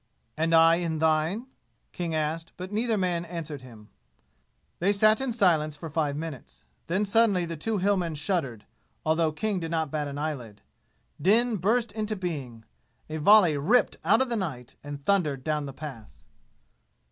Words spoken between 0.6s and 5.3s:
in thine?" King asked, but neither man answered him. They sat